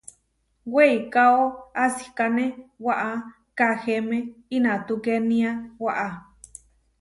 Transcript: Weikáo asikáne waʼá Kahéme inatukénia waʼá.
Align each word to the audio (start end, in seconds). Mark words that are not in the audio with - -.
Weikáo 0.73 1.41
asikáne 1.83 2.45
waʼá 2.85 3.09
Kahéme 3.57 4.17
inatukénia 4.55 5.51
waʼá. 5.85 6.07